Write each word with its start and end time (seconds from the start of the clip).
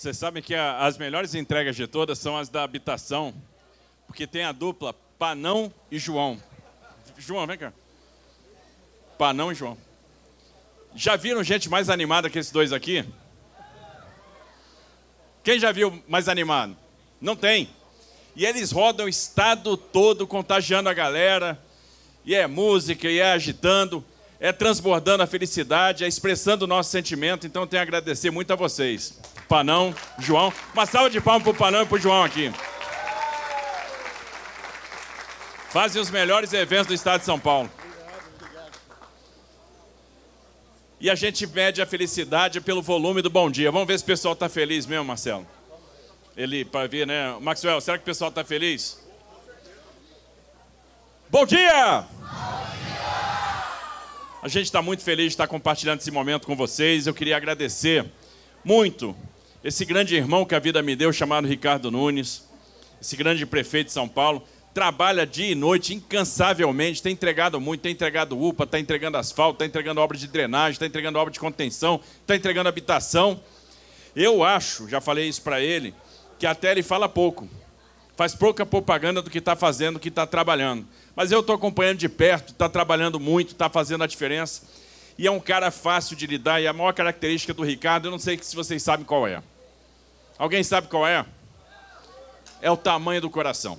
Vocês 0.00 0.16
sabem 0.16 0.42
que 0.42 0.54
a, 0.54 0.78
as 0.78 0.96
melhores 0.96 1.34
entregas 1.34 1.76
de 1.76 1.86
todas 1.86 2.18
são 2.18 2.34
as 2.34 2.48
da 2.48 2.62
habitação, 2.62 3.34
porque 4.06 4.26
tem 4.26 4.44
a 4.44 4.50
dupla 4.50 4.94
Panão 5.18 5.70
e 5.90 5.98
João. 5.98 6.42
João, 7.18 7.46
vem 7.46 7.58
cá. 7.58 7.70
Panão 9.18 9.52
e 9.52 9.54
João. 9.54 9.76
Já 10.94 11.16
viram 11.16 11.44
gente 11.44 11.68
mais 11.68 11.90
animada 11.90 12.30
que 12.30 12.38
esses 12.38 12.50
dois 12.50 12.72
aqui? 12.72 13.04
Quem 15.44 15.60
já 15.60 15.70
viu 15.70 16.02
mais 16.08 16.30
animado? 16.30 16.74
Não 17.20 17.36
tem. 17.36 17.68
E 18.34 18.46
eles 18.46 18.72
rodam 18.72 19.04
o 19.04 19.10
estado 19.10 19.76
todo, 19.76 20.26
contagiando 20.26 20.88
a 20.88 20.94
galera. 20.94 21.62
E 22.24 22.34
é 22.34 22.46
música, 22.46 23.06
e 23.06 23.18
é 23.18 23.32
agitando, 23.32 24.02
é 24.40 24.50
transbordando 24.50 25.22
a 25.22 25.26
felicidade, 25.26 26.04
é 26.04 26.08
expressando 26.08 26.64
o 26.64 26.68
nosso 26.68 26.90
sentimento. 26.90 27.46
Então, 27.46 27.66
tenho 27.66 27.82
a 27.82 27.82
agradecer 27.82 28.30
muito 28.30 28.50
a 28.50 28.56
vocês. 28.56 29.20
Panão, 29.50 29.92
João. 30.16 30.52
Uma 30.72 30.86
salva 30.86 31.10
de 31.10 31.20
palmas 31.20 31.42
para 31.42 31.50
o 31.50 31.56
Panão 31.56 31.82
e 31.82 31.86
para 31.86 31.96
o 31.96 31.98
João 31.98 32.22
aqui. 32.22 32.52
Fazem 35.70 36.00
os 36.00 36.08
melhores 36.08 36.52
eventos 36.52 36.86
do 36.86 36.94
estado 36.94 37.18
de 37.18 37.26
São 37.26 37.36
Paulo. 37.36 37.68
E 41.00 41.10
a 41.10 41.16
gente 41.16 41.48
mede 41.48 41.82
a 41.82 41.86
felicidade 41.86 42.60
pelo 42.60 42.80
volume 42.80 43.22
do 43.22 43.28
bom 43.28 43.50
dia. 43.50 43.72
Vamos 43.72 43.88
ver 43.88 43.98
se 43.98 44.04
o 44.04 44.06
pessoal 44.06 44.34
está 44.34 44.48
feliz 44.48 44.86
mesmo, 44.86 45.04
Marcelo. 45.06 45.44
Ele, 46.36 46.64
para 46.64 46.86
ver, 46.86 47.04
né? 47.04 47.36
Maxwell, 47.40 47.80
será 47.80 47.98
que 47.98 48.02
o 48.02 48.06
pessoal 48.06 48.28
está 48.28 48.44
feliz? 48.44 49.04
Bom 51.28 51.44
dia! 51.44 52.06
A 54.42 54.48
gente 54.48 54.66
está 54.66 54.80
muito 54.80 55.02
feliz 55.02 55.26
de 55.26 55.32
estar 55.32 55.48
compartilhando 55.48 55.98
esse 55.98 56.10
momento 56.12 56.46
com 56.46 56.54
vocês. 56.54 57.08
Eu 57.08 57.14
queria 57.14 57.36
agradecer 57.36 58.06
muito 58.64 59.16
esse 59.62 59.84
grande 59.84 60.14
irmão 60.16 60.44
que 60.44 60.54
a 60.54 60.58
vida 60.58 60.82
me 60.82 60.96
deu, 60.96 61.12
chamado 61.12 61.46
Ricardo 61.46 61.90
Nunes, 61.90 62.48
esse 63.00 63.14
grande 63.16 63.44
prefeito 63.44 63.88
de 63.88 63.92
São 63.92 64.08
Paulo 64.08 64.42
trabalha 64.72 65.26
dia 65.26 65.50
e 65.50 65.54
noite 65.54 65.94
incansavelmente, 65.94 67.02
tem 67.02 67.12
entregado 67.12 67.60
muito, 67.60 67.80
tem 67.80 67.92
entregado 67.92 68.40
UPA, 68.40 68.64
está 68.64 68.78
entregando 68.78 69.16
asfalto, 69.16 69.54
está 69.54 69.66
entregando 69.66 70.00
obra 70.00 70.16
de 70.16 70.28
drenagem, 70.28 70.72
está 70.72 70.86
entregando 70.86 71.18
obra 71.18 71.32
de 71.32 71.40
contenção, 71.40 72.00
está 72.20 72.36
entregando 72.36 72.68
habitação. 72.68 73.40
Eu 74.14 74.44
acho, 74.44 74.88
já 74.88 75.00
falei 75.00 75.28
isso 75.28 75.42
para 75.42 75.60
ele, 75.60 75.94
que 76.38 76.46
até 76.46 76.70
ele 76.70 76.82
fala 76.82 77.08
pouco, 77.08 77.48
faz 78.16 78.34
pouca 78.34 78.64
propaganda 78.64 79.20
do 79.20 79.28
que 79.28 79.38
está 79.38 79.56
fazendo, 79.56 79.94
do 79.94 80.00
que 80.00 80.08
está 80.08 80.26
trabalhando. 80.26 80.86
Mas 81.16 81.32
eu 81.32 81.40
estou 81.40 81.54
acompanhando 81.54 81.98
de 81.98 82.08
perto, 82.08 82.52
está 82.52 82.68
trabalhando 82.68 83.18
muito, 83.18 83.52
está 83.52 83.68
fazendo 83.68 84.04
a 84.04 84.06
diferença. 84.06 84.62
E 85.20 85.26
é 85.28 85.30
um 85.30 85.38
cara 85.38 85.70
fácil 85.70 86.16
de 86.16 86.26
lidar, 86.26 86.60
e 86.60 86.66
a 86.66 86.72
maior 86.72 86.92
característica 86.92 87.54
do 87.54 87.62
Ricardo, 87.62 88.08
eu 88.08 88.10
não 88.10 88.18
sei 88.18 88.36
se 88.42 88.56
vocês 88.56 88.82
sabem 88.82 89.06
qual 89.06 89.28
é. 89.28 89.40
Alguém 90.36 90.64
sabe 90.64 90.88
qual 90.88 91.06
é? 91.06 91.24
É 92.60 92.70
o 92.72 92.76
tamanho 92.76 93.20
do 93.20 93.30
coração 93.30 93.78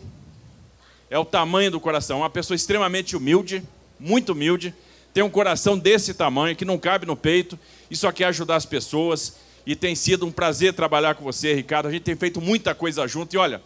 é 1.11 1.19
o 1.19 1.25
tamanho 1.25 1.69
do 1.69 1.79
coração. 1.79 2.19
Uma 2.19 2.29
pessoa 2.29 2.55
extremamente 2.55 3.17
humilde, 3.17 3.61
muito 3.99 4.31
humilde, 4.31 4.73
tem 5.13 5.21
um 5.21 5.29
coração 5.29 5.77
desse 5.77 6.13
tamanho, 6.13 6.55
que 6.55 6.63
não 6.63 6.79
cabe 6.79 7.05
no 7.05 7.17
peito, 7.17 7.59
e 7.91 7.97
só 7.97 8.13
quer 8.13 8.23
ajudar 8.27 8.55
as 8.55 8.65
pessoas. 8.65 9.35
E 9.65 9.75
tem 9.75 9.93
sido 9.93 10.25
um 10.25 10.31
prazer 10.31 10.73
trabalhar 10.73 11.15
com 11.15 11.23
você, 11.25 11.53
Ricardo. 11.53 11.89
A 11.89 11.91
gente 11.91 12.03
tem 12.03 12.15
feito 12.15 12.39
muita 12.39 12.73
coisa 12.73 13.05
junto. 13.09 13.33
E 13.35 13.37
olha, 13.37 13.61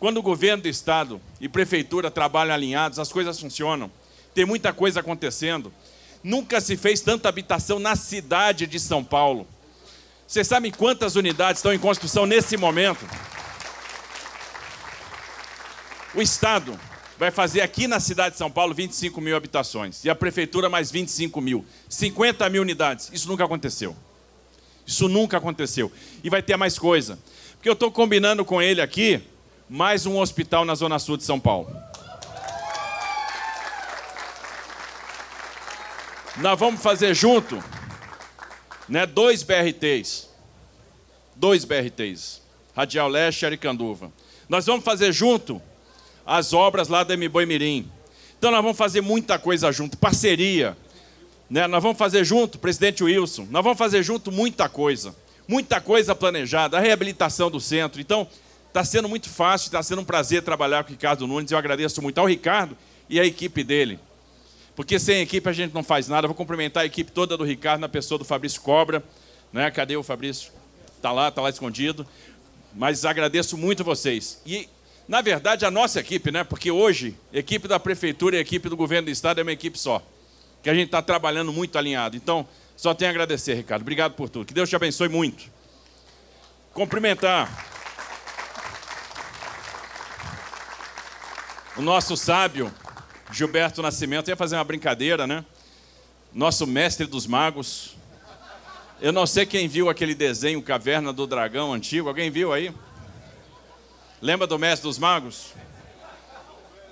quando 0.00 0.16
o 0.16 0.22
governo 0.22 0.62
do 0.62 0.68
estado 0.68 1.20
e 1.38 1.46
prefeitura 1.46 2.10
trabalham 2.10 2.54
alinhados, 2.54 2.98
as 2.98 3.12
coisas 3.12 3.38
funcionam. 3.38 3.90
Tem 4.34 4.46
muita 4.46 4.72
coisa 4.72 5.00
acontecendo. 5.00 5.70
Nunca 6.22 6.60
se 6.60 6.76
fez 6.76 7.00
tanta 7.00 7.28
habitação 7.28 7.78
na 7.78 7.96
cidade 7.96 8.66
de 8.66 8.80
São 8.80 9.04
Paulo. 9.04 9.46
Vocês 10.26 10.46
sabem 10.46 10.70
quantas 10.70 11.16
unidades 11.16 11.60
estão 11.60 11.72
em 11.72 11.78
construção 11.78 12.26
nesse 12.26 12.56
momento? 12.56 13.06
O 16.14 16.20
Estado 16.20 16.78
vai 17.18 17.30
fazer 17.30 17.60
aqui 17.60 17.86
na 17.86 17.98
cidade 17.98 18.32
de 18.32 18.38
São 18.38 18.50
Paulo 18.50 18.74
25 18.74 19.20
mil 19.20 19.36
habitações 19.36 20.04
e 20.04 20.10
a 20.10 20.14
Prefeitura 20.14 20.68
mais 20.68 20.90
25 20.90 21.40
mil. 21.40 21.64
50 21.88 22.48
mil 22.50 22.62
unidades. 22.62 23.10
Isso 23.12 23.28
nunca 23.28 23.44
aconteceu. 23.44 23.96
Isso 24.86 25.08
nunca 25.08 25.36
aconteceu. 25.36 25.90
E 26.22 26.30
vai 26.30 26.42
ter 26.42 26.56
mais 26.56 26.78
coisa. 26.78 27.18
Porque 27.54 27.68
eu 27.68 27.74
estou 27.74 27.90
combinando 27.90 28.44
com 28.44 28.62
ele 28.62 28.80
aqui 28.80 29.20
mais 29.68 30.06
um 30.06 30.18
hospital 30.18 30.64
na 30.64 30.74
Zona 30.74 30.98
Sul 30.98 31.16
de 31.16 31.24
São 31.24 31.38
Paulo. 31.38 31.87
Nós 36.40 36.56
vamos 36.56 36.80
fazer 36.80 37.14
junto 37.14 37.62
né, 38.88 39.04
dois 39.04 39.42
BRTs. 39.42 40.28
Dois 41.34 41.64
BRTs. 41.64 42.40
Radial 42.76 43.08
Leste 43.08 43.42
e 43.42 43.46
Aricanduva. 43.46 44.12
Nós 44.48 44.64
vamos 44.66 44.84
fazer 44.84 45.12
junto 45.12 45.60
as 46.24 46.52
obras 46.52 46.86
lá 46.86 47.02
da 47.02 47.16
Mboi 47.16 47.44
Mirim. 47.44 47.90
Então 48.38 48.52
nós 48.52 48.62
vamos 48.62 48.78
fazer 48.78 49.00
muita 49.00 49.36
coisa 49.36 49.72
junto, 49.72 49.98
parceria. 49.98 50.76
Né? 51.50 51.66
Nós 51.66 51.82
vamos 51.82 51.98
fazer 51.98 52.24
junto, 52.24 52.56
presidente 52.56 53.02
Wilson, 53.02 53.48
nós 53.50 53.64
vamos 53.64 53.78
fazer 53.78 54.04
junto 54.04 54.30
muita 54.30 54.68
coisa. 54.68 55.14
Muita 55.48 55.80
coisa 55.80 56.14
planejada, 56.14 56.76
a 56.76 56.80
reabilitação 56.80 57.50
do 57.50 57.58
centro. 57.58 58.00
Então, 58.00 58.28
está 58.68 58.84
sendo 58.84 59.08
muito 59.08 59.28
fácil, 59.28 59.66
está 59.66 59.82
sendo 59.82 60.02
um 60.02 60.04
prazer 60.04 60.42
trabalhar 60.42 60.84
com 60.84 60.90
o 60.90 60.92
Ricardo 60.92 61.26
Nunes. 61.26 61.50
Eu 61.50 61.58
agradeço 61.58 62.00
muito 62.00 62.18
ao 62.18 62.26
Ricardo 62.26 62.76
e 63.08 63.18
à 63.18 63.24
equipe 63.24 63.64
dele. 63.64 63.98
Porque 64.78 64.96
sem 64.96 65.22
equipe 65.22 65.48
a 65.48 65.52
gente 65.52 65.74
não 65.74 65.82
faz 65.82 66.06
nada. 66.06 66.28
Vou 66.28 66.36
cumprimentar 66.36 66.84
a 66.84 66.86
equipe 66.86 67.10
toda 67.10 67.36
do 67.36 67.42
Ricardo 67.42 67.80
na 67.80 67.88
pessoa 67.88 68.16
do 68.16 68.24
Fabrício 68.24 68.60
Cobra. 68.60 69.02
Né? 69.52 69.68
Cadê 69.72 69.96
o 69.96 70.04
Fabrício? 70.04 70.52
Está 70.94 71.10
lá, 71.10 71.26
está 71.26 71.42
lá 71.42 71.50
escondido. 71.50 72.06
Mas 72.72 73.04
agradeço 73.04 73.58
muito 73.58 73.82
vocês. 73.82 74.40
E 74.46 74.68
na 75.08 75.20
verdade, 75.20 75.64
a 75.64 75.70
nossa 75.70 75.98
equipe, 75.98 76.30
né? 76.30 76.44
Porque 76.44 76.70
hoje, 76.70 77.16
equipe 77.32 77.66
da 77.66 77.80
prefeitura 77.80 78.36
e 78.36 78.38
equipe 78.38 78.68
do 78.68 78.76
governo 78.76 79.06
do 79.06 79.10
estado 79.10 79.40
é 79.40 79.42
uma 79.42 79.50
equipe 79.50 79.76
só. 79.76 80.00
Que 80.62 80.70
a 80.70 80.74
gente 80.74 80.86
está 80.86 81.02
trabalhando 81.02 81.52
muito 81.52 81.76
alinhado. 81.76 82.16
Então, 82.16 82.46
só 82.76 82.94
tenho 82.94 83.10
a 83.10 83.10
agradecer, 83.10 83.54
Ricardo. 83.54 83.82
Obrigado 83.82 84.14
por 84.14 84.28
tudo. 84.28 84.46
Que 84.46 84.54
Deus 84.54 84.68
te 84.68 84.76
abençoe 84.76 85.08
muito. 85.08 85.50
Cumprimentar 86.72 87.66
o 91.76 91.82
nosso 91.82 92.16
sábio 92.16 92.72
Gilberto 93.32 93.82
Nascimento. 93.82 94.28
Ia 94.28 94.36
fazer 94.36 94.56
uma 94.56 94.64
brincadeira, 94.64 95.26
né? 95.26 95.44
Nosso 96.32 96.66
mestre 96.66 97.06
dos 97.06 97.26
magos. 97.26 97.96
Eu 99.00 99.12
não 99.12 99.26
sei 99.26 99.46
quem 99.46 99.68
viu 99.68 99.88
aquele 99.88 100.14
desenho 100.14 100.62
Caverna 100.62 101.12
do 101.12 101.26
Dragão 101.26 101.72
antigo. 101.72 102.08
Alguém 102.08 102.30
viu 102.30 102.52
aí? 102.52 102.72
Lembra 104.20 104.46
do 104.46 104.58
mestre 104.58 104.88
dos 104.88 104.98
magos? 104.98 105.52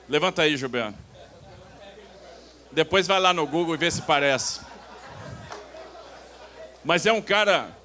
Levanta 0.09 0.43
aí, 0.43 0.57
Gilberto. 0.57 0.99
Depois 2.71 3.07
vai 3.07 3.19
lá 3.19 3.33
no 3.33 3.47
Google 3.47 3.75
e 3.75 3.79
vê 3.79 3.91
se 3.91 4.03
parece. 4.03 4.61
Mas 6.85 7.07
é 7.07 7.13
um 7.13 7.23
cara 7.23 7.77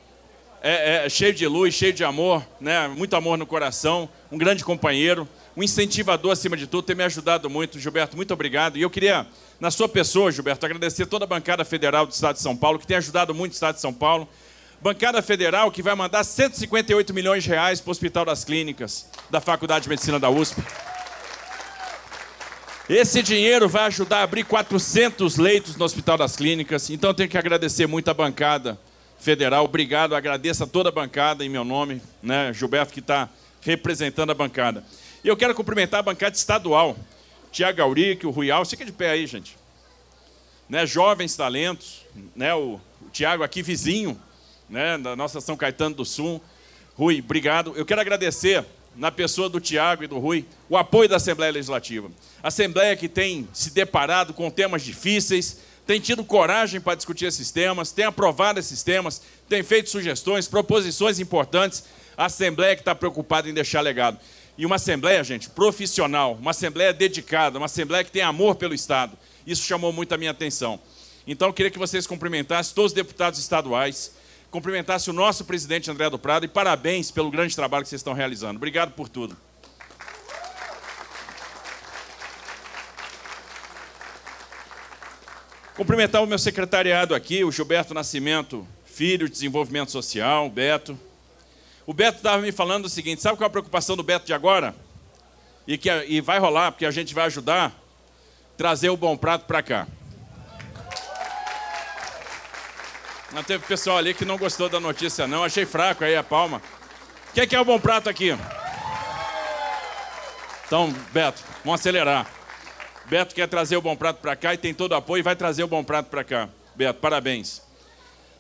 é, 0.62 1.06
é, 1.06 1.10
cheio 1.10 1.34
de 1.34 1.48
luz, 1.48 1.74
cheio 1.74 1.94
de 1.94 2.04
amor, 2.04 2.46
né? 2.60 2.88
muito 2.88 3.16
amor 3.16 3.38
no 3.38 3.48
coração, 3.48 4.08
um 4.32 4.38
grande 4.38 4.64
companheiro, 4.64 5.28
um 5.56 5.64
incentivador 5.64 6.32
acima 6.32 6.56
de 6.56 6.68
tudo, 6.68 6.86
tem 6.86 6.96
me 6.96 7.04
ajudado 7.04 7.50
muito. 7.50 7.80
Gilberto, 7.80 8.16
muito 8.16 8.34
obrigado. 8.34 8.78
E 8.78 8.82
eu 8.82 8.90
queria, 8.90 9.28
na 9.60 9.72
sua 9.72 9.90
pessoa, 9.90 10.32
Gilberto, 10.32 10.66
agradecer 10.66 11.06
toda 11.06 11.26
a 11.26 11.28
bancada 11.28 11.66
federal 11.66 12.06
do 12.06 12.14
Estado 12.14 12.36
de 12.36 12.42
São 12.42 12.56
Paulo, 12.56 12.80
que 12.80 12.88
tem 12.88 12.98
ajudado 12.98 13.34
muito 13.34 13.52
o 13.52 13.56
Estado 13.56 13.76
de 13.76 13.82
São 13.82 13.94
Paulo 13.94 14.28
bancada 14.82 15.22
federal 15.22 15.72
que 15.72 15.84
vai 15.84 15.94
mandar 15.94 16.24
158 16.24 17.14
milhões 17.14 17.44
de 17.44 17.50
reais 17.50 17.80
para 17.80 17.90
o 17.90 17.92
Hospital 17.92 18.26
das 18.26 18.44
Clínicas 18.44 19.06
da 19.30 19.40
Faculdade 19.40 19.84
de 19.84 19.90
Medicina 19.90 20.20
da 20.20 20.30
USP. 20.30 20.62
Esse 22.90 23.22
dinheiro 23.22 23.70
vai 23.70 23.84
ajudar 23.84 24.18
a 24.18 24.24
abrir 24.24 24.44
400 24.44 25.38
leitos 25.38 25.76
no 25.76 25.86
Hospital 25.86 26.18
das 26.18 26.36
Clínicas. 26.36 26.90
Então, 26.90 27.14
tenho 27.14 27.30
que 27.30 27.38
agradecer 27.38 27.88
muito 27.88 28.10
a 28.10 28.14
bancada 28.14 28.78
federal. 29.20 29.64
Obrigado, 29.64 30.16
agradeço 30.16 30.64
a 30.64 30.68
toda 30.68 30.90
a 30.90 30.92
bancada 30.92 31.46
em 31.46 31.50
meu 31.50 31.64
nome, 31.64 32.02
né, 32.22 32.52
Gilberto, 32.52 32.92
que 32.92 33.00
está 33.00 33.30
representando 33.62 34.32
a 34.32 34.34
bancada. 34.34 34.84
E 35.24 35.28
eu 35.28 35.38
quero 35.38 35.54
cumprimentar 35.54 36.00
a 36.00 36.04
bancada 36.04 36.36
estadual. 36.36 36.98
Tiago 37.52 37.82
Auric, 37.82 38.26
o 38.26 38.32
Rui 38.32 38.50
Alves, 38.50 38.72
fica 38.72 38.86
de 38.86 38.92
pé 38.92 39.12
aí, 39.12 39.28
gente. 39.28 39.56
Né, 40.68 40.86
jovens 40.86 41.36
talentos, 41.36 42.06
né, 42.36 42.54
o, 42.56 42.80
o 43.02 43.10
Tiago 43.12 43.44
aqui 43.44 43.62
vizinho, 43.62 44.20
né, 44.70 44.98
da 44.98 45.16
nossa 45.16 45.42
São 45.42 45.58
Caetano 45.58 45.96
do 45.96 46.06
Sul. 46.06 46.42
Rui, 46.96 47.20
obrigado. 47.20 47.74
Eu 47.76 47.86
quero 47.86 48.02
agradecer, 48.02 48.66
na 48.96 49.12
pessoa 49.12 49.50
do 49.50 49.60
Tiago 49.60 50.04
e 50.04 50.08
do 50.08 50.18
Rui, 50.18 50.46
o 50.70 50.78
apoio 50.78 51.08
da 51.08 51.18
Assembleia 51.18 51.52
Legislativa. 51.52 52.10
Assembleia 52.42 52.96
que 52.96 53.08
tem 53.08 53.48
se 53.54 53.72
deparado 53.72 54.34
com 54.34 54.50
temas 54.50 54.82
difíceis, 54.82 55.60
tem 55.86 56.00
tido 56.00 56.24
coragem 56.24 56.80
para 56.80 56.96
discutir 56.96 57.26
esses 57.26 57.52
temas, 57.52 57.92
tem 57.92 58.06
aprovado 58.06 58.60
esses 58.60 58.84
temas, 58.84 59.22
tem 59.48 59.64
feito 59.64 59.90
sugestões, 59.90 60.48
proposições 60.48 61.20
importantes. 61.20 61.84
A 62.18 62.26
Assembleia 62.26 62.76
que 62.76 62.82
está 62.82 62.94
preocupada 62.94 63.50
em 63.50 63.54
deixar 63.54 63.82
legado. 63.82 64.20
E 64.58 64.66
uma 64.66 64.76
Assembleia, 64.76 65.24
gente, 65.24 65.50
profissional, 65.50 66.34
uma 66.34 66.52
Assembleia 66.52 66.94
dedicada, 66.94 67.58
uma 67.58 67.66
Assembleia 67.66 68.04
que 68.04 68.12
tem 68.12 68.22
amor 68.22 68.56
pelo 68.56 68.74
Estado. 68.74 69.18
Isso 69.46 69.64
chamou 69.64 69.92
muito 69.92 70.14
a 70.14 70.18
minha 70.18 70.32
atenção. 70.32 70.80
Então, 71.26 71.48
eu 71.48 71.54
queria 71.54 71.72
que 71.72 71.80
vocês 71.80 72.06
cumprimentassem 72.06 72.74
todos 72.76 72.92
os 72.92 72.96
deputados 72.96 73.40
estaduais, 73.40 74.14
cumprimentasse 74.50 75.10
o 75.10 75.14
nosso 75.14 75.46
presidente 75.46 75.90
André 75.90 76.10
do 76.10 76.20
Prado 76.20 76.46
e 76.46 76.48
parabéns 76.48 77.10
pelo 77.12 77.32
grande 77.32 77.56
trabalho 77.56 77.84
que 77.84 77.90
vocês 77.90 78.00
estão 78.00 78.14
realizando. 78.14 78.58
Obrigado 78.58 78.92
por 78.92 79.08
tudo. 79.08 79.38
Cumprimentar 85.76 86.22
o 86.22 86.28
meu 86.28 86.38
secretariado 86.38 87.16
aqui, 87.16 87.44
o 87.44 87.52
Gilberto 87.52 87.94
Nascimento 87.94 88.68
Filho, 88.86 89.28
de 89.28 89.34
Desenvolvimento 89.34 89.90
Social, 89.90 90.50
Beto. 90.50 91.00
O 91.86 91.94
Beto 91.94 92.18
estava 92.18 92.42
me 92.42 92.52
falando 92.52 92.86
o 92.86 92.90
seguinte: 92.90 93.22
sabe 93.22 93.38
qual 93.38 93.46
é 93.46 93.48
a 93.48 93.52
preocupação 93.52 93.96
do 93.96 94.04
Beto 94.04 94.26
de 94.26 94.34
agora? 94.34 94.76
E, 95.68 95.78
que, 95.78 95.90
e 96.06 96.22
vai 96.22 96.40
rolar, 96.40 96.72
porque 96.72 96.86
a 96.86 96.92
gente 96.92 97.14
vai 97.14 97.26
ajudar 97.26 97.74
trazer 98.58 98.90
o 98.90 98.98
bom 98.98 99.18
prato 99.18 99.46
para 99.46 99.64
cá. 99.64 99.88
Mas 103.32 103.46
teve 103.46 103.66
pessoal 103.66 103.98
ali 103.98 104.14
que 104.14 104.26
não 104.26 104.38
gostou 104.38 104.68
da 104.68 104.80
notícia, 104.80 105.26
não. 105.26 105.44
Achei 105.44 105.66
fraco 105.66 106.04
aí 106.04 106.16
a 106.16 106.24
palma. 106.24 106.62
Quem 107.34 107.48
quer 107.48 107.60
o 107.60 107.66
bom 107.66 107.80
prato 107.80 108.10
aqui? 108.10 108.38
Então, 110.66 110.94
Beto, 111.12 111.42
vamos 111.64 111.80
acelerar. 111.80 112.30
Beto 113.06 113.34
quer 113.34 113.48
trazer 113.48 113.78
o 113.78 113.82
bom 113.82 113.96
prato 113.96 114.18
para 114.22 114.36
cá 114.36 114.54
e 114.54 114.58
tem 114.58 114.74
todo 114.74 114.92
o 114.92 114.96
apoio 114.96 115.22
e 115.22 115.24
vai 115.24 115.36
trazer 115.36 115.64
o 115.64 115.68
bom 115.68 115.84
prato 115.84 116.10
para 116.10 116.24
cá. 116.24 116.50
Beto, 116.76 117.00
parabéns. 117.00 117.62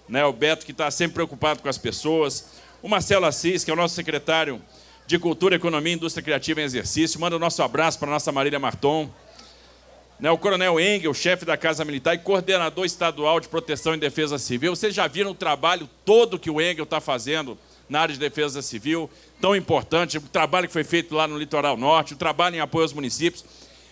Né, 0.07 0.25
o 0.25 0.33
Beto 0.33 0.65
que 0.65 0.71
está 0.71 0.91
sempre 0.91 1.15
preocupado 1.15 1.61
com 1.61 1.69
as 1.69 1.77
pessoas. 1.77 2.45
O 2.81 2.89
Marcelo 2.89 3.27
Assis, 3.27 3.63
que 3.63 3.69
é 3.69 3.73
o 3.75 3.77
nosso 3.77 3.93
secretário 3.93 4.59
de 5.05 5.19
Cultura, 5.19 5.55
Economia 5.55 5.93
e 5.93 5.95
Indústria 5.95 6.23
Criativa 6.23 6.61
em 6.61 6.63
Exercício. 6.63 7.19
Manda 7.19 7.35
o 7.35 7.39
nosso 7.39 7.61
abraço 7.61 7.99
para 7.99 8.07
a 8.07 8.11
nossa 8.13 8.31
Marília 8.31 8.57
Marton. 8.57 9.07
Né, 10.19 10.31
o 10.31 10.37
Coronel 10.37 10.79
Engel, 10.79 11.13
chefe 11.13 11.45
da 11.45 11.55
Casa 11.55 11.85
Militar 11.85 12.15
e 12.15 12.17
coordenador 12.17 12.83
estadual 12.83 13.39
de 13.39 13.47
Proteção 13.47 13.93
e 13.93 13.97
Defesa 13.97 14.39
Civil. 14.39 14.75
Vocês 14.75 14.95
já 14.95 15.05
viram 15.05 15.29
o 15.29 15.35
trabalho 15.35 15.87
todo 16.03 16.39
que 16.39 16.49
o 16.49 16.59
Engel 16.59 16.85
está 16.85 16.99
fazendo 16.99 17.55
na 17.87 17.99
área 17.99 18.13
de 18.13 18.19
defesa 18.19 18.61
civil, 18.61 19.09
tão 19.39 19.55
importante, 19.55 20.17
o 20.17 20.21
trabalho 20.21 20.65
que 20.65 20.73
foi 20.73 20.83
feito 20.83 21.13
lá 21.13 21.27
no 21.27 21.37
Litoral 21.37 21.75
Norte, 21.75 22.13
o 22.13 22.17
trabalho 22.17 22.55
em 22.55 22.61
apoio 22.61 22.83
aos 22.83 22.93
municípios. 22.93 23.45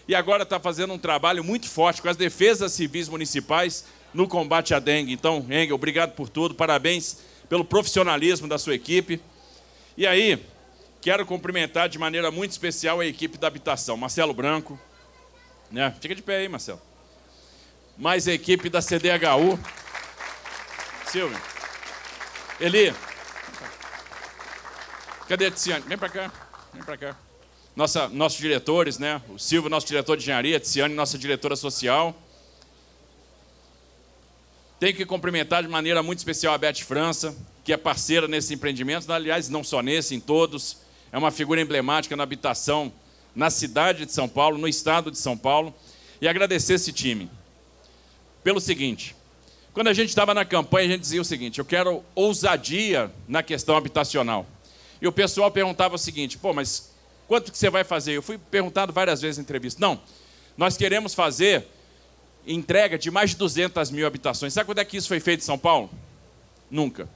E 0.07 0.15
agora 0.15 0.43
está 0.43 0.59
fazendo 0.59 0.93
um 0.93 0.97
trabalho 0.97 1.43
muito 1.43 1.67
forte 1.67 2.01
com 2.01 2.09
as 2.09 2.17
defesas 2.17 2.71
civis 2.71 3.07
municipais 3.07 3.85
no 4.13 4.27
combate 4.27 4.73
à 4.73 4.79
dengue. 4.79 5.13
Então, 5.13 5.45
Engel, 5.49 5.75
obrigado 5.75 6.13
por 6.13 6.27
tudo, 6.27 6.55
parabéns 6.55 7.28
pelo 7.49 7.65
profissionalismo 7.65 8.47
da 8.47 8.57
sua 8.57 8.75
equipe. 8.75 9.19
E 9.97 10.05
aí, 10.05 10.41
quero 11.01 11.25
cumprimentar 11.25 11.89
de 11.89 11.97
maneira 11.97 12.31
muito 12.31 12.51
especial 12.51 12.99
a 12.99 13.05
equipe 13.05 13.37
da 13.37 13.47
habitação, 13.47 13.97
Marcelo 13.97 14.33
Branco, 14.33 14.79
né? 15.71 15.93
Fica 15.99 16.15
de 16.15 16.21
pé 16.21 16.37
aí, 16.37 16.47
Marcelo. 16.47 16.81
Mais 17.97 18.27
a 18.27 18.33
equipe 18.33 18.69
da 18.69 18.81
CDHU. 18.81 19.59
Silvio. 21.07 21.37
Eli. 22.59 22.93
Cadê 25.27 25.47
a 25.47 25.51
Tiziane? 25.51 25.83
Vem 25.87 25.97
para 25.97 26.09
cá. 26.09 26.31
Vem 26.73 26.83
para 26.83 26.97
cá. 26.97 27.17
Nossa, 27.75 28.07
nossos 28.09 28.39
diretores, 28.39 28.97
né? 28.97 29.21
O 29.29 29.37
Silvio, 29.37 29.69
nosso 29.69 29.87
diretor 29.87 30.17
de 30.17 30.23
engenharia, 30.23 30.57
a 30.57 30.59
Tiziane, 30.59 30.93
nossa 30.93 31.17
diretora 31.17 31.55
social. 31.55 32.15
Tenho 34.79 34.95
que 34.95 35.05
cumprimentar 35.05 35.61
de 35.61 35.67
maneira 35.67 36.01
muito 36.01 36.19
especial 36.19 36.53
a 36.53 36.57
Beth 36.57 36.75
França, 36.75 37.35
que 37.65 37.73
é 37.73 37.77
parceira 37.77 38.27
nesses 38.29 38.51
empreendimentos, 38.51 39.09
aliás, 39.09 39.49
não 39.49 39.61
só 39.61 39.81
nesse, 39.81 40.15
em 40.15 40.21
todos. 40.21 40.77
É 41.11 41.17
uma 41.17 41.31
figura 41.31 41.59
emblemática 41.59 42.15
na 42.15 42.23
habitação 42.23 42.91
na 43.35 43.49
cidade 43.49 44.05
de 44.05 44.11
São 44.11 44.27
Paulo, 44.27 44.57
no 44.57 44.67
estado 44.67 45.11
de 45.11 45.17
São 45.17 45.37
Paulo, 45.37 45.73
e 46.21 46.27
agradecer 46.27 46.73
esse 46.73 46.91
time. 46.91 47.29
Pelo 48.43 48.59
seguinte, 48.59 49.15
quando 49.73 49.89
a 49.89 49.93
gente 49.93 50.09
estava 50.09 50.33
na 50.33 50.45
campanha, 50.45 50.87
a 50.87 50.91
gente 50.91 51.01
dizia 51.01 51.21
o 51.21 51.25
seguinte: 51.25 51.59
eu 51.59 51.65
quero 51.65 52.03
ousadia 52.15 53.11
na 53.27 53.43
questão 53.43 53.75
habitacional. 53.75 54.45
E 55.01 55.07
o 55.07 55.11
pessoal 55.11 55.51
perguntava 55.51 55.95
o 55.95 55.97
seguinte: 55.97 56.37
pô, 56.37 56.53
mas 56.53 56.93
quanto 57.27 57.51
que 57.51 57.57
você 57.57 57.69
vai 57.69 57.83
fazer? 57.83 58.13
Eu 58.13 58.21
fui 58.21 58.37
perguntado 58.37 58.93
várias 58.93 59.21
vezes 59.21 59.37
em 59.37 59.41
entrevista. 59.41 59.79
Não, 59.79 60.01
nós 60.57 60.77
queremos 60.77 61.13
fazer 61.13 61.67
entrega 62.45 62.97
de 62.97 63.11
mais 63.11 63.31
de 63.31 63.37
200 63.37 63.91
mil 63.91 64.05
habitações. 64.05 64.53
Sabe 64.53 64.65
quando 64.65 64.79
é 64.79 64.85
que 64.85 64.97
isso 64.97 65.07
foi 65.07 65.19
feito 65.19 65.41
em 65.41 65.45
São 65.45 65.57
Paulo? 65.57 65.89
Nunca. 66.69 67.09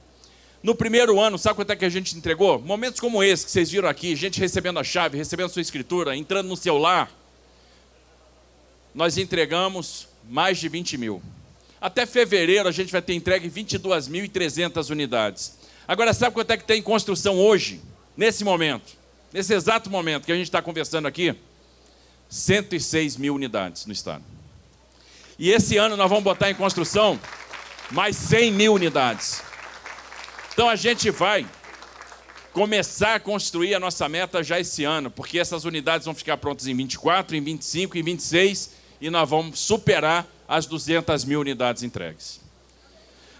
No 0.62 0.74
primeiro 0.74 1.20
ano, 1.20 1.36
sabe 1.38 1.56
quanto 1.56 1.70
é 1.72 1.76
que 1.76 1.84
a 1.84 1.90
gente 1.90 2.16
entregou? 2.16 2.58
Momentos 2.58 2.98
como 2.98 3.22
esse 3.22 3.44
que 3.44 3.50
vocês 3.50 3.70
viram 3.70 3.88
aqui, 3.88 4.16
gente 4.16 4.40
recebendo 4.40 4.78
a 4.78 4.84
chave, 4.84 5.18
recebendo 5.18 5.50
sua 5.50 5.60
escritura, 5.60 6.16
entrando 6.16 6.48
no 6.48 6.56
seu 6.56 6.78
lar. 6.78 7.10
Nós 8.94 9.18
entregamos 9.18 10.08
mais 10.28 10.58
de 10.58 10.68
20 10.68 10.96
mil. 10.96 11.22
Até 11.80 12.06
fevereiro 12.06 12.66
a 12.66 12.72
gente 12.72 12.90
vai 12.90 13.02
ter 13.02 13.12
entregue 13.12 13.50
22.300 13.50 14.90
unidades. 14.90 15.58
Agora, 15.86 16.14
sabe 16.14 16.32
quanto 16.32 16.50
é 16.50 16.56
que 16.56 16.64
tem 16.64 16.78
em 16.78 16.82
construção 16.82 17.36
hoje, 17.36 17.82
nesse 18.16 18.42
momento? 18.42 18.96
Nesse 19.30 19.52
exato 19.52 19.90
momento 19.90 20.24
que 20.24 20.32
a 20.32 20.36
gente 20.36 20.46
está 20.46 20.62
conversando 20.62 21.06
aqui? 21.06 21.34
106 22.30 23.18
mil 23.18 23.34
unidades 23.34 23.84
no 23.84 23.92
estado. 23.92 24.33
E 25.38 25.50
esse 25.50 25.76
ano 25.76 25.96
nós 25.96 26.08
vamos 26.08 26.24
botar 26.24 26.50
em 26.50 26.54
construção 26.54 27.18
mais 27.90 28.16
100 28.16 28.52
mil 28.52 28.74
unidades. 28.74 29.42
Então 30.52 30.68
a 30.68 30.76
gente 30.76 31.10
vai 31.10 31.44
começar 32.52 33.16
a 33.16 33.20
construir 33.20 33.74
a 33.74 33.80
nossa 33.80 34.08
meta 34.08 34.42
já 34.42 34.60
esse 34.60 34.84
ano, 34.84 35.10
porque 35.10 35.40
essas 35.40 35.64
unidades 35.64 36.04
vão 36.04 36.14
ficar 36.14 36.36
prontas 36.36 36.68
em 36.68 36.74
24, 36.76 37.36
em 37.36 37.42
25, 37.42 37.98
em 37.98 38.02
26 38.02 38.70
e 39.00 39.10
nós 39.10 39.28
vamos 39.28 39.58
superar 39.58 40.24
as 40.46 40.66
200 40.66 41.24
mil 41.24 41.40
unidades 41.40 41.82
entregues. 41.82 42.40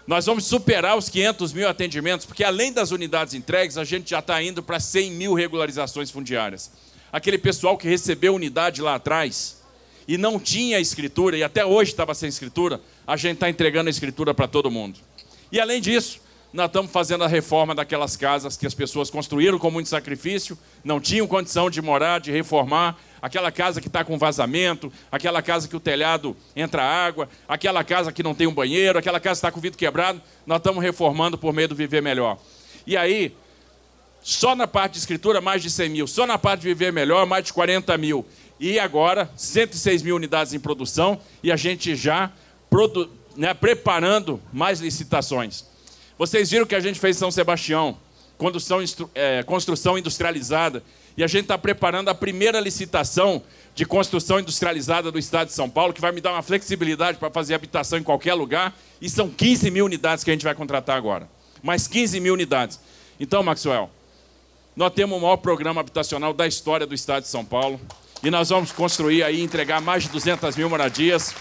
Nós 0.05 0.25
vamos 0.25 0.45
superar 0.45 0.97
os 0.97 1.09
500 1.09 1.53
mil 1.53 1.67
atendimentos, 1.67 2.25
porque 2.25 2.43
além 2.43 2.73
das 2.73 2.91
unidades 2.91 3.33
entregues, 3.33 3.77
a 3.77 3.83
gente 3.83 4.09
já 4.09 4.19
está 4.19 4.43
indo 4.43 4.61
para 4.61 4.79
100 4.79 5.11
mil 5.11 5.33
regularizações 5.33 6.11
fundiárias. 6.11 6.69
Aquele 7.11 7.37
pessoal 7.37 7.77
que 7.77 7.87
recebeu 7.87 8.35
unidade 8.35 8.81
lá 8.81 8.95
atrás 8.95 9.64
e 10.07 10.17
não 10.17 10.39
tinha 10.39 10.79
escritura, 10.79 11.37
e 11.37 11.43
até 11.43 11.65
hoje 11.65 11.91
estava 11.91 12.13
sem 12.13 12.29
escritura, 12.29 12.81
a 13.05 13.17
gente 13.17 13.35
está 13.35 13.49
entregando 13.49 13.87
a 13.87 13.91
escritura 13.91 14.33
para 14.33 14.47
todo 14.47 14.69
mundo. 14.69 14.99
E 15.51 15.59
além 15.59 15.81
disso, 15.81 16.19
nós 16.55 16.67
estamos 16.67 16.89
fazendo 16.89 17.23
a 17.23 17.27
reforma 17.27 17.75
daquelas 17.75 18.15
casas 18.15 18.55
que 18.55 18.65
as 18.65 18.73
pessoas 18.73 19.09
construíram 19.09 19.59
com 19.59 19.69
muito 19.69 19.89
sacrifício, 19.89 20.57
não 20.83 21.01
tinham 21.01 21.27
condição 21.27 21.69
de 21.69 21.81
morar, 21.81 22.19
de 22.21 22.31
reformar, 22.31 22.97
aquela 23.21 23.51
casa 23.51 23.81
que 23.81 23.87
está 23.87 24.05
com 24.05 24.17
vazamento, 24.17 24.91
aquela 25.11 25.41
casa 25.41 25.67
que 25.67 25.75
o 25.75 25.79
telhado 25.79 26.37
entra 26.55 26.81
água, 26.81 27.27
aquela 27.47 27.83
casa 27.83 28.11
que 28.11 28.23
não 28.23 28.33
tem 28.33 28.47
um 28.47 28.53
banheiro, 28.53 28.97
aquela 28.97 29.19
casa 29.19 29.41
que 29.41 29.47
está 29.47 29.51
com 29.51 29.59
o 29.59 29.61
vidro 29.61 29.77
quebrado, 29.77 30.21
nós 30.45 30.59
estamos 30.59 30.81
reformando 30.81 31.37
por 31.37 31.51
meio 31.51 31.67
do 31.67 31.75
Viver 31.75 32.01
Melhor. 32.01 32.37
E 32.87 32.95
aí, 32.95 33.35
só 34.21 34.55
na 34.55 34.65
parte 34.65 34.93
de 34.93 34.99
escritura, 34.99 35.41
mais 35.41 35.61
de 35.61 35.69
100 35.69 35.89
mil, 35.89 36.07
só 36.07 36.25
na 36.25 36.37
parte 36.37 36.61
de 36.61 36.67
Viver 36.67 36.93
Melhor, 36.93 37.25
mais 37.25 37.43
de 37.43 37.51
40 37.51 37.97
mil. 37.97 38.25
E 38.59 38.79
agora, 38.79 39.29
106 39.35 40.01
mil 40.01 40.15
unidades 40.15 40.53
em 40.53 40.59
produção 40.59 41.19
e 41.43 41.51
a 41.51 41.55
gente 41.55 41.95
já 41.95 42.31
produ 42.69 43.09
né, 43.35 43.53
preparando 43.53 44.41
mais 44.51 44.79
licitações. 44.79 45.65
Vocês 46.17 46.49
viram 46.49 46.65
que 46.65 46.75
a 46.75 46.79
gente 46.79 46.99
fez 46.99 47.17
em 47.17 47.19
São 47.19 47.31
Sebastião, 47.31 47.97
é, 49.13 49.43
construção 49.43 49.97
industrializada, 49.97 50.81
e 51.17 51.23
a 51.23 51.27
gente 51.27 51.43
está 51.43 51.57
preparando 51.57 52.09
a 52.09 52.15
primeira 52.15 52.59
licitação 52.59 53.41
de 53.73 53.85
construção 53.85 54.39
industrializada 54.39 55.11
do 55.11 55.19
estado 55.19 55.47
de 55.47 55.53
São 55.53 55.69
Paulo, 55.69 55.93
que 55.93 56.01
vai 56.01 56.11
me 56.11 56.21
dar 56.21 56.31
uma 56.31 56.41
flexibilidade 56.41 57.17
para 57.17 57.29
fazer 57.29 57.53
habitação 57.53 57.99
em 57.99 58.03
qualquer 58.03 58.33
lugar, 58.33 58.77
e 59.01 59.09
são 59.09 59.29
15 59.29 59.71
mil 59.71 59.85
unidades 59.85 60.23
que 60.23 60.29
a 60.29 60.33
gente 60.33 60.43
vai 60.43 60.55
contratar 60.55 60.97
agora. 60.97 61.29
Mais 61.61 61.87
15 61.87 62.19
mil 62.19 62.33
unidades. 62.33 62.79
Então, 63.19 63.43
Maxwell, 63.43 63.89
nós 64.75 64.93
temos 64.93 65.17
o 65.17 65.21
maior 65.21 65.37
programa 65.37 65.79
habitacional 65.79 66.33
da 66.33 66.45
história 66.47 66.85
do 66.85 66.93
estado 66.93 67.23
de 67.23 67.29
São 67.29 67.45
Paulo, 67.45 67.79
e 68.25 68.31
nós 68.31 68.49
vamos 68.49 68.71
construir 68.71 69.21
aí, 69.21 69.39
entregar 69.39 69.79
mais 69.79 70.01
de 70.01 70.09
200 70.09 70.55
mil 70.55 70.67
moradias. 70.67 71.35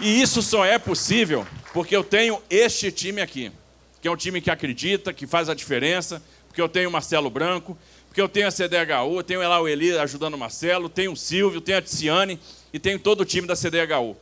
E 0.00 0.22
isso 0.22 0.40
só 0.40 0.64
é 0.64 0.78
possível 0.78 1.46
porque 1.74 1.94
eu 1.94 2.02
tenho 2.02 2.40
este 2.48 2.90
time 2.90 3.20
aqui, 3.20 3.52
que 4.00 4.08
é 4.08 4.10
um 4.10 4.16
time 4.16 4.40
que 4.40 4.50
acredita, 4.50 5.12
que 5.12 5.26
faz 5.26 5.50
a 5.50 5.54
diferença, 5.54 6.22
porque 6.48 6.58
eu 6.58 6.70
tenho 6.70 6.88
o 6.88 6.92
Marcelo 6.92 7.28
Branco, 7.28 7.76
porque 8.08 8.18
eu 8.18 8.26
tenho 8.30 8.48
a 8.48 8.50
CDHU, 8.50 9.22
tenho 9.22 9.46
lá 9.46 9.60
o 9.60 9.68
Eli 9.68 9.94
ajudando 9.98 10.34
o 10.34 10.38
Marcelo, 10.38 10.88
tenho 10.88 11.12
o 11.12 11.16
Silvio, 11.18 11.60
tenho 11.60 11.76
a 11.76 11.82
Tiziane 11.82 12.40
e 12.72 12.78
tenho 12.78 12.98
todo 12.98 13.20
o 13.20 13.24
time 13.26 13.46
da 13.46 13.54
CDHU. 13.54 14.16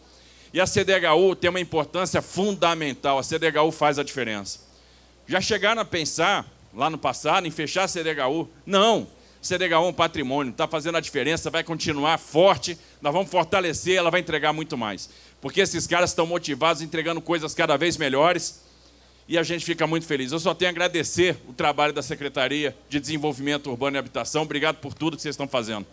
E 0.52 0.60
a 0.60 0.66
CDHU 0.66 1.36
tem 1.36 1.48
uma 1.48 1.60
importância 1.60 2.20
fundamental, 2.20 3.20
a 3.20 3.22
CDHU 3.22 3.70
faz 3.70 4.00
a 4.00 4.02
diferença. 4.02 4.58
Já 5.28 5.40
chegaram 5.40 5.80
a 5.80 5.84
pensar, 5.84 6.44
lá 6.74 6.90
no 6.90 6.98
passado, 6.98 7.46
em 7.46 7.52
fechar 7.52 7.84
a 7.84 7.88
CDHU? 7.88 8.48
Não. 8.66 9.19
CDHU 9.42 9.72
é 9.72 9.78
um 9.78 9.92
patrimônio, 9.92 10.50
está 10.50 10.68
fazendo 10.68 10.98
a 10.98 11.00
diferença, 11.00 11.50
vai 11.50 11.64
continuar 11.64 12.18
forte, 12.18 12.76
nós 13.00 13.12
vamos 13.12 13.30
fortalecer, 13.30 13.96
ela 13.96 14.10
vai 14.10 14.20
entregar 14.20 14.52
muito 14.52 14.76
mais 14.76 15.08
porque 15.40 15.60
esses 15.60 15.86
caras 15.86 16.10
estão 16.10 16.26
motivados, 16.26 16.82
entregando 16.82 17.20
coisas 17.20 17.54
cada 17.54 17.76
vez 17.76 17.96
melhores 17.96 18.62
e 19.26 19.38
a 19.38 19.42
gente 19.42 19.64
fica 19.64 19.86
muito 19.86 20.06
feliz. 20.06 20.32
Eu 20.32 20.40
só 20.40 20.54
tenho 20.54 20.70
a 20.70 20.72
agradecer 20.72 21.36
o 21.48 21.52
trabalho 21.52 21.92
da 21.92 22.02
Secretaria 22.02 22.76
de 22.88 23.00
Desenvolvimento 23.00 23.70
Urbano 23.70 23.96
e 23.96 23.98
Habitação. 23.98 24.42
Obrigado 24.42 24.76
por 24.76 24.92
tudo 24.92 25.16
que 25.16 25.22
vocês 25.22 25.34
estão 25.34 25.48
fazendo. 25.48 25.86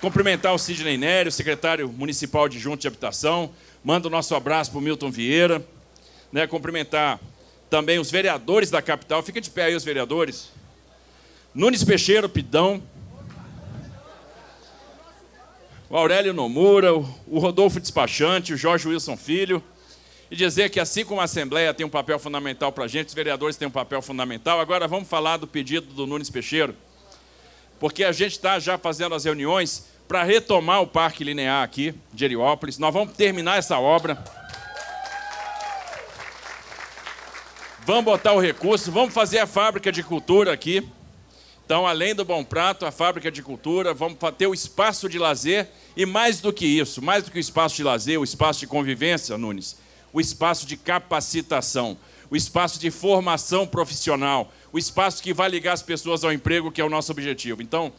Cumprimentar 0.00 0.54
o 0.54 0.58
Sidney 0.58 0.96
Nério, 0.96 1.30
secretário 1.30 1.86
municipal 1.88 2.48
de 2.48 2.58
Junto 2.58 2.80
de 2.80 2.88
Habitação. 2.88 3.52
Manda 3.84 4.08
o 4.08 4.10
nosso 4.10 4.34
abraço 4.34 4.70
para 4.70 4.78
o 4.78 4.82
Milton 4.82 5.10
Vieira. 5.10 5.64
Né, 6.32 6.46
cumprimentar 6.46 7.20
também 7.70 8.00
os 8.00 8.10
vereadores 8.10 8.68
da 8.68 8.82
capital. 8.82 9.22
Fica 9.22 9.40
de 9.40 9.48
pé 9.48 9.66
aí 9.66 9.76
os 9.76 9.84
vereadores. 9.84 10.50
Nunes 11.54 11.84
Peixeiro, 11.84 12.28
Pidão. 12.28 12.82
O 15.88 15.96
Aurélio 15.96 16.34
Nomura, 16.34 16.94
o 16.94 17.38
Rodolfo 17.38 17.80
Despachante, 17.80 18.52
o 18.52 18.56
Jorge 18.56 18.88
Wilson 18.88 19.16
Filho. 19.16 19.62
E 20.30 20.36
dizer 20.36 20.70
que, 20.70 20.78
assim 20.78 21.04
como 21.04 21.20
a 21.20 21.24
Assembleia 21.24 21.74
tem 21.74 21.84
um 21.84 21.90
papel 21.90 22.18
fundamental 22.18 22.70
para 22.70 22.84
a 22.84 22.88
gente, 22.88 23.08
os 23.08 23.14
vereadores 23.14 23.56
têm 23.56 23.66
um 23.66 23.72
papel 23.72 24.02
fundamental. 24.02 24.60
Agora 24.60 24.86
vamos 24.86 25.08
falar 25.08 25.36
do 25.36 25.46
pedido 25.46 25.92
do 25.92 26.06
Nunes 26.06 26.30
Peixeiro. 26.30 26.74
Porque 27.80 28.04
a 28.04 28.12
gente 28.12 28.32
está 28.32 28.58
já 28.58 28.78
fazendo 28.78 29.14
as 29.14 29.24
reuniões 29.24 29.86
para 30.06 30.22
retomar 30.22 30.82
o 30.82 30.86
Parque 30.86 31.24
Linear 31.24 31.64
aqui 31.64 31.94
de 32.12 32.24
Heliópolis. 32.24 32.78
Nós 32.78 32.92
vamos 32.92 33.14
terminar 33.14 33.58
essa 33.58 33.78
obra. 33.78 34.22
Vamos 37.86 38.04
botar 38.04 38.32
o 38.32 38.40
recurso, 38.40 38.92
vamos 38.92 39.12
fazer 39.12 39.38
a 39.38 39.46
fábrica 39.46 39.90
de 39.90 40.02
cultura 40.02 40.52
aqui. 40.52 40.86
Então, 41.64 41.86
além 41.86 42.14
do 42.14 42.24
Bom 42.24 42.44
Prato, 42.44 42.84
a 42.84 42.90
fábrica 42.90 43.30
de 43.30 43.42
cultura, 43.42 43.94
vamos 43.94 44.18
ter 44.36 44.46
o 44.46 44.54
espaço 44.54 45.08
de 45.08 45.18
lazer 45.18 45.68
e 45.96 46.04
mais 46.04 46.40
do 46.40 46.52
que 46.52 46.66
isso, 46.66 47.02
mais 47.02 47.24
do 47.24 47.30
que 47.30 47.38
o 47.38 47.40
espaço 47.40 47.76
de 47.76 47.82
lazer, 47.82 48.20
o 48.20 48.24
espaço 48.24 48.60
de 48.60 48.66
convivência, 48.66 49.38
Nunes, 49.38 49.76
o 50.12 50.20
espaço 50.20 50.66
de 50.66 50.76
capacitação, 50.76 51.96
o 52.30 52.36
espaço 52.36 52.78
de 52.78 52.90
formação 52.90 53.66
profissional, 53.66 54.52
o 54.72 54.78
espaço 54.78 55.22
que 55.22 55.32
vai 55.32 55.48
ligar 55.48 55.72
as 55.72 55.82
pessoas 55.82 56.24
ao 56.24 56.32
emprego, 56.32 56.70
que 56.70 56.80
é 56.80 56.84
o 56.84 56.90
nosso 56.90 57.12
objetivo. 57.12 57.62
Então, 57.62 57.92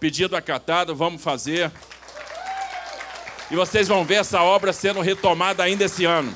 Pedido 0.00 0.36
acatado, 0.36 0.94
vamos 0.94 1.20
fazer. 1.20 1.72
E 3.50 3.56
vocês 3.56 3.88
vão 3.88 4.04
ver 4.04 4.16
essa 4.16 4.40
obra 4.42 4.72
sendo 4.72 5.00
retomada 5.00 5.64
ainda 5.64 5.84
esse 5.84 6.04
ano. 6.04 6.32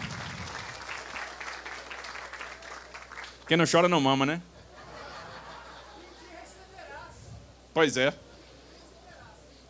Quem 3.46 3.56
não 3.56 3.64
chora 3.70 3.88
não 3.88 4.00
mama, 4.00 4.24
né? 4.24 4.40
Pois 7.74 7.96
é. 7.96 8.12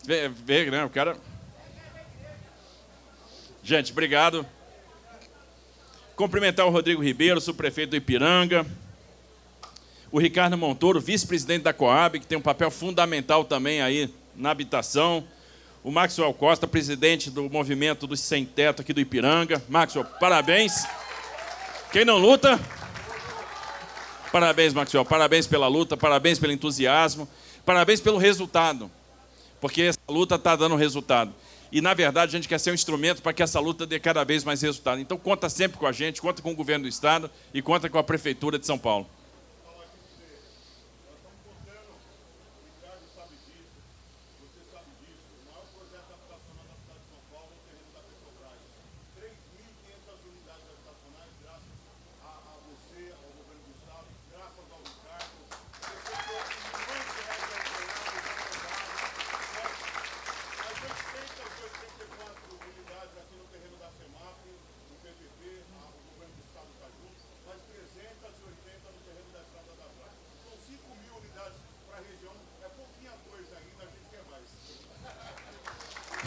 Vê, 0.05 0.29
vê 0.29 0.71
né? 0.71 0.85
O 0.85 0.91
cara. 0.91 1.17
Gente, 3.62 3.93
obrigado. 3.93 4.47
Cumprimentar 6.17 6.67
o 6.67 6.71
Rodrigo 6.71 7.02
Ribeiro, 7.02 7.41
subprefeito 7.41 7.91
do 7.91 7.97
Ipiranga 7.97 8.67
o 10.12 10.21
Ricardo 10.21 10.59
Montoro, 10.59 11.00
vice-presidente 11.00 11.62
da 11.62 11.73
Coab, 11.73 12.21
que 12.21 12.26
tem 12.26 12.37
um 12.37 12.43
papel 12.43 12.71
fundamental 12.71 13.47
também 13.47 13.81
aí 13.81 14.12
na 14.37 14.50
habitação, 14.50 15.26
o 15.83 15.91
Maxwell 15.91 16.33
Costa, 16.35 16.69
presidente 16.69 17.31
do 17.31 17.49
movimento 17.49 18.07
dos 18.07 18.21
sem 18.21 18.45
teto 18.45 18.83
aqui 18.83 18.93
do 18.93 19.00
Ipiranga. 19.00 19.61
Maxwell, 19.71 20.05
parabéns. 20.21 20.87
Quem 21.91 22.05
não 22.05 22.19
luta? 22.19 22.61
Parabéns, 24.32 24.72
Maxwell. 24.72 25.04
Parabéns 25.04 25.46
pela 25.46 25.68
luta, 25.68 25.94
parabéns 25.94 26.38
pelo 26.38 26.54
entusiasmo, 26.54 27.28
parabéns 27.66 28.00
pelo 28.00 28.16
resultado. 28.16 28.90
Porque 29.60 29.82
essa 29.82 30.00
luta 30.08 30.36
está 30.36 30.56
dando 30.56 30.74
resultado. 30.74 31.32
E, 31.70 31.82
na 31.82 31.92
verdade, 31.92 32.34
a 32.34 32.38
gente 32.38 32.48
quer 32.48 32.58
ser 32.58 32.70
um 32.70 32.74
instrumento 32.74 33.22
para 33.22 33.32
que 33.32 33.42
essa 33.42 33.60
luta 33.60 33.86
dê 33.86 34.00
cada 34.00 34.24
vez 34.24 34.42
mais 34.42 34.62
resultado. 34.62 35.00
Então, 35.00 35.18
conta 35.18 35.50
sempre 35.50 35.78
com 35.78 35.86
a 35.86 35.92
gente, 35.92 36.20
conta 36.20 36.40
com 36.40 36.50
o 36.50 36.54
governo 36.54 36.84
do 36.84 36.88
Estado 36.88 37.30
e 37.52 37.60
conta 37.60 37.90
com 37.90 37.98
a 37.98 38.02
Prefeitura 38.02 38.58
de 38.58 38.66
São 38.66 38.78
Paulo. 38.78 39.06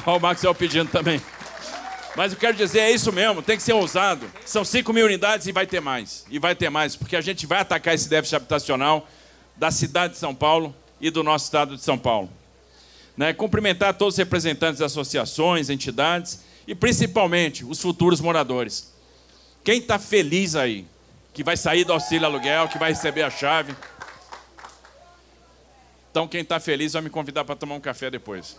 Olha 0.05 0.17
o 0.17 0.21
Maxwell 0.21 0.53
pedindo 0.53 0.91
também. 0.91 1.19
Mas 2.15 2.31
eu 2.31 2.37
quero 2.37 2.55
dizer, 2.55 2.79
é 2.79 2.91
isso 2.91 3.11
mesmo, 3.11 3.41
tem 3.41 3.57
que 3.57 3.63
ser 3.63 3.73
ousado. 3.73 4.31
São 4.45 4.63
5 4.63 4.93
mil 4.93 5.05
unidades 5.05 5.47
e 5.47 5.51
vai 5.51 5.65
ter 5.65 5.81
mais. 5.81 6.25
E 6.29 6.37
vai 6.37 6.55
ter 6.55 6.69
mais, 6.69 6.95
porque 6.95 7.15
a 7.15 7.21
gente 7.21 7.45
vai 7.47 7.59
atacar 7.59 7.93
esse 7.93 8.07
déficit 8.07 8.35
habitacional 8.35 9.07
da 9.55 9.71
cidade 9.71 10.13
de 10.13 10.19
São 10.19 10.33
Paulo 10.33 10.73
e 11.01 11.09
do 11.09 11.23
nosso 11.23 11.45
estado 11.45 11.75
de 11.75 11.81
São 11.81 11.97
Paulo. 11.97 12.29
Né? 13.17 13.33
Cumprimentar 13.33 13.95
todos 13.95 14.13
os 14.13 14.17
representantes 14.17 14.79
das 14.79 14.91
associações, 14.91 15.69
entidades 15.69 16.39
e 16.67 16.75
principalmente 16.75 17.65
os 17.65 17.81
futuros 17.81 18.21
moradores. 18.21 18.93
Quem 19.63 19.79
está 19.79 19.97
feliz 19.97 20.55
aí, 20.55 20.85
que 21.33 21.43
vai 21.43 21.57
sair 21.57 21.83
do 21.83 21.91
auxílio 21.91 22.27
aluguel, 22.27 22.67
que 22.67 22.77
vai 22.77 22.91
receber 22.91 23.23
a 23.23 23.29
chave. 23.29 23.75
Então, 26.11 26.27
quem 26.27 26.41
está 26.41 26.59
feliz 26.59 26.93
vai 26.93 27.01
me 27.01 27.09
convidar 27.09 27.43
para 27.43 27.55
tomar 27.55 27.75
um 27.75 27.81
café 27.81 28.09
depois. 28.11 28.55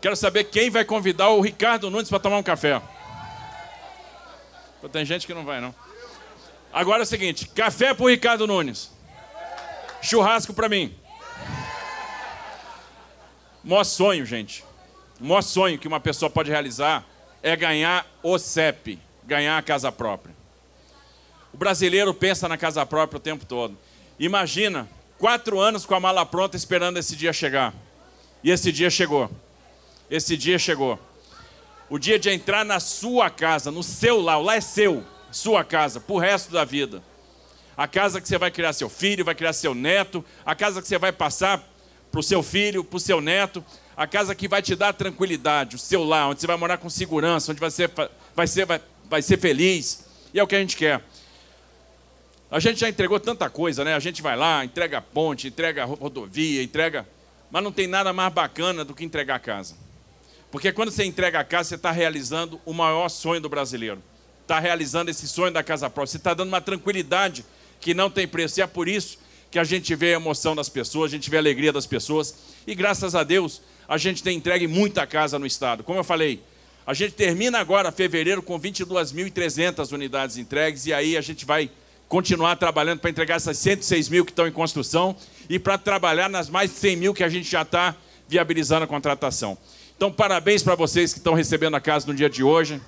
Quero 0.00 0.16
saber 0.16 0.44
quem 0.44 0.70
vai 0.70 0.84
convidar 0.84 1.28
o 1.28 1.40
Ricardo 1.40 1.90
Nunes 1.90 2.08
para 2.08 2.18
tomar 2.18 2.38
um 2.38 2.42
café. 2.42 2.80
Tem 4.90 5.04
gente 5.04 5.26
que 5.26 5.34
não 5.34 5.44
vai, 5.44 5.60
não. 5.60 5.74
Agora 6.72 7.02
é 7.02 7.04
o 7.04 7.06
seguinte: 7.06 7.46
café 7.48 7.92
para 7.92 8.04
o 8.04 8.08
Ricardo 8.08 8.46
Nunes. 8.46 8.90
Churrasco 10.00 10.54
para 10.54 10.68
mim. 10.68 10.94
Maior 13.62 13.84
sonho, 13.84 14.24
gente. 14.24 14.64
Maior 15.20 15.42
sonho 15.42 15.78
que 15.78 15.86
uma 15.86 16.00
pessoa 16.00 16.30
pode 16.30 16.50
realizar 16.50 17.04
é 17.42 17.54
ganhar 17.54 18.06
o 18.22 18.38
CEP, 18.38 18.98
ganhar 19.24 19.58
a 19.58 19.62
casa 19.62 19.92
própria. 19.92 20.34
O 21.52 21.58
brasileiro 21.58 22.14
pensa 22.14 22.48
na 22.48 22.56
casa 22.56 22.86
própria 22.86 23.18
o 23.18 23.20
tempo 23.20 23.44
todo. 23.44 23.76
Imagina, 24.18 24.88
quatro 25.18 25.60
anos 25.60 25.84
com 25.84 25.94
a 25.94 26.00
mala 26.00 26.24
pronta 26.24 26.56
esperando 26.56 26.96
esse 26.96 27.14
dia 27.14 27.34
chegar. 27.34 27.74
E 28.42 28.50
esse 28.50 28.72
dia 28.72 28.88
chegou 28.88 29.30
esse 30.10 30.36
dia 30.36 30.58
chegou. 30.58 30.98
O 31.88 31.98
dia 31.98 32.18
de 32.18 32.30
entrar 32.30 32.64
na 32.64 32.80
sua 32.80 33.30
casa, 33.30 33.70
no 33.70 33.82
seu 33.82 34.20
lar, 34.20 34.38
o 34.38 34.42
lar 34.42 34.56
é 34.56 34.60
seu, 34.60 35.04
sua 35.30 35.64
casa, 35.64 36.00
para 36.00 36.14
o 36.14 36.18
resto 36.18 36.52
da 36.52 36.64
vida. 36.64 37.02
A 37.76 37.88
casa 37.88 38.20
que 38.20 38.28
você 38.28 38.36
vai 38.36 38.50
criar 38.50 38.72
seu 38.72 38.88
filho, 38.88 39.24
vai 39.24 39.34
criar 39.34 39.52
seu 39.52 39.74
neto, 39.74 40.24
a 40.44 40.54
casa 40.54 40.82
que 40.82 40.88
você 40.88 40.98
vai 40.98 41.12
passar 41.12 41.62
para 42.10 42.20
o 42.20 42.22
seu 42.22 42.42
filho, 42.42 42.84
para 42.84 42.96
o 42.96 43.00
seu 43.00 43.20
neto, 43.20 43.64
a 43.96 44.06
casa 44.06 44.34
que 44.34 44.48
vai 44.48 44.60
te 44.60 44.74
dar 44.74 44.92
tranquilidade, 44.92 45.76
o 45.76 45.78
seu 45.78 46.04
lar, 46.04 46.28
onde 46.28 46.40
você 46.40 46.46
vai 46.46 46.56
morar 46.56 46.78
com 46.78 46.90
segurança, 46.90 47.52
onde 47.52 47.60
vai 47.60 47.70
ser, 47.70 47.90
vai 48.34 48.46
ser, 48.46 48.66
vai, 48.66 48.80
vai 49.08 49.22
ser 49.22 49.38
feliz. 49.38 50.04
E 50.34 50.38
é 50.38 50.42
o 50.42 50.46
que 50.46 50.56
a 50.56 50.60
gente 50.60 50.76
quer. 50.76 51.02
A 52.50 52.58
gente 52.58 52.80
já 52.80 52.88
entregou 52.88 53.20
tanta 53.20 53.48
coisa, 53.48 53.84
né? 53.84 53.94
A 53.94 54.00
gente 54.00 54.20
vai 54.20 54.36
lá, 54.36 54.64
entrega 54.64 55.00
ponte, 55.00 55.48
entrega 55.48 55.84
rodovia, 55.84 56.62
entrega. 56.62 57.06
Mas 57.50 57.62
não 57.62 57.70
tem 57.70 57.86
nada 57.86 58.12
mais 58.12 58.32
bacana 58.32 58.84
do 58.84 58.94
que 58.94 59.04
entregar 59.04 59.36
a 59.36 59.40
casa. 59.40 59.76
Porque 60.50 60.72
quando 60.72 60.90
você 60.90 61.04
entrega 61.04 61.40
a 61.40 61.44
casa, 61.44 61.70
você 61.70 61.74
está 61.76 61.90
realizando 61.90 62.60
o 62.64 62.72
maior 62.72 63.08
sonho 63.08 63.40
do 63.40 63.48
brasileiro. 63.48 64.02
Está 64.42 64.58
realizando 64.58 65.10
esse 65.10 65.28
sonho 65.28 65.52
da 65.52 65.62
casa 65.62 65.88
própria. 65.88 66.10
Você 66.10 66.16
está 66.16 66.34
dando 66.34 66.48
uma 66.48 66.60
tranquilidade 66.60 67.44
que 67.80 67.94
não 67.94 68.10
tem 68.10 68.26
preço. 68.26 68.58
E 68.58 68.62
é 68.62 68.66
por 68.66 68.88
isso 68.88 69.18
que 69.50 69.58
a 69.58 69.64
gente 69.64 69.94
vê 69.94 70.14
a 70.14 70.16
emoção 70.16 70.54
das 70.54 70.68
pessoas, 70.68 71.10
a 71.10 71.14
gente 71.14 71.30
vê 71.30 71.36
a 71.36 71.40
alegria 71.40 71.72
das 71.72 71.86
pessoas. 71.86 72.34
E 72.66 72.74
graças 72.74 73.14
a 73.14 73.22
Deus, 73.22 73.62
a 73.88 73.96
gente 73.96 74.22
tem 74.22 74.36
entregue 74.36 74.66
muita 74.66 75.06
casa 75.06 75.38
no 75.38 75.46
Estado. 75.46 75.82
Como 75.82 75.98
eu 75.98 76.04
falei, 76.04 76.42
a 76.86 76.94
gente 76.94 77.12
termina 77.12 77.58
agora 77.58 77.92
fevereiro 77.92 78.42
com 78.42 78.58
22.300 78.60 79.92
unidades 79.92 80.36
entregues. 80.36 80.86
E 80.86 80.92
aí 80.92 81.16
a 81.16 81.20
gente 81.20 81.44
vai 81.44 81.70
continuar 82.08 82.56
trabalhando 82.56 82.98
para 82.98 83.10
entregar 83.10 83.36
essas 83.36 83.56
106 83.58 84.08
mil 84.08 84.24
que 84.24 84.32
estão 84.32 84.48
em 84.48 84.52
construção 84.52 85.14
e 85.48 85.60
para 85.60 85.78
trabalhar 85.78 86.28
nas 86.28 86.48
mais 86.48 86.70
de 86.70 86.76
100 86.76 86.96
mil 86.96 87.14
que 87.14 87.22
a 87.22 87.28
gente 87.28 87.48
já 87.48 87.62
está 87.62 87.94
viabilizando 88.28 88.84
a 88.84 88.86
contratação. 88.88 89.56
Então, 90.00 90.10
parabéns 90.10 90.62
para 90.62 90.74
vocês 90.74 91.12
que 91.12 91.18
estão 91.18 91.34
recebendo 91.34 91.76
a 91.76 91.80
casa 91.80 92.06
no 92.06 92.14
dia 92.14 92.30
de 92.30 92.42
hoje. 92.42 92.80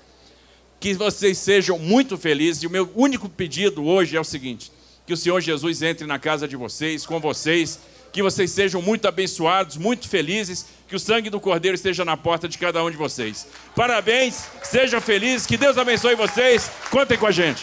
Que 0.81 0.95
vocês 0.95 1.37
sejam 1.37 1.79
muito 1.79 2.17
felizes. 2.17 2.63
E 2.63 2.67
o 2.67 2.71
meu 2.71 2.91
único 2.97 3.29
pedido 3.29 3.85
hoje 3.85 4.17
é 4.17 4.21
o 4.21 4.25
seguinte: 4.25 4.73
que 5.07 5.13
o 5.13 5.17
Senhor 5.17 5.39
Jesus 5.39 5.83
entre 5.83 6.07
na 6.07 6.19
casa 6.19 6.49
de 6.49 6.57
vocês, 6.57 7.05
com 7.05 7.21
vocês, 7.21 7.79
que 8.15 8.23
vocês 8.23 8.51
sejam 8.51 8.81
muito 8.81 9.07
abençoados, 9.07 9.77
muito 9.77 10.09
felizes, 10.09 10.65
que 10.89 10.97
o 10.97 10.99
sangue 10.99 11.29
do 11.29 11.39
Cordeiro 11.39 11.75
esteja 11.75 12.03
na 12.03 12.17
porta 12.17 12.49
de 12.49 12.57
cada 12.57 12.83
um 12.83 12.91
de 12.91 12.97
vocês. 12.97 13.47
Parabéns, 13.77 14.47
sejam 14.63 14.99
felizes, 14.99 15.47
que 15.47 15.59
Deus 15.59 15.77
abençoe 15.77 16.15
vocês. 16.15 16.71
Contem 16.91 17.19
com 17.19 17.27
a 17.27 17.31
gente. 17.31 17.63